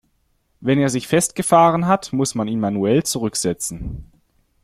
Wenn 0.61 0.79
er 0.79 0.89
sich 0.89 1.07
festgefahren 1.07 1.85
hat, 1.85 2.11
muss 2.11 2.33
man 2.33 2.47
ihn 2.47 2.59
manuell 2.59 3.03
zurücksetzen. 3.03 4.09